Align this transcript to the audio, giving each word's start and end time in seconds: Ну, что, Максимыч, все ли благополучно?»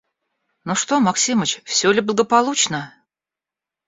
Ну, 0.65 0.73
что, 0.73 0.99
Максимыч, 0.99 1.61
все 1.63 1.91
ли 1.91 2.01
благополучно?» 2.01 2.91